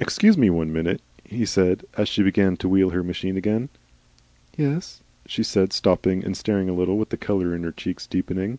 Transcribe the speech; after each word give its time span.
"Excuse 0.00 0.38
me, 0.38 0.48
one 0.48 0.72
minute," 0.72 1.02
he 1.22 1.44
said, 1.44 1.84
as 1.98 2.08
she 2.08 2.22
began 2.22 2.56
to 2.56 2.66
wheel 2.66 2.88
her 2.88 3.02
machine 3.02 3.36
again. 3.36 3.68
"Yes?" 4.56 5.02
she 5.26 5.42
said, 5.42 5.70
stopping 5.74 6.24
and 6.24 6.34
staring 6.34 6.70
a 6.70 6.74
little, 6.74 6.96
with 6.96 7.10
the 7.10 7.18
colour 7.18 7.54
in 7.54 7.62
her 7.62 7.72
cheeks 7.72 8.06
deepening. 8.06 8.58